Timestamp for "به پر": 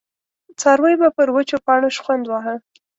1.01-1.27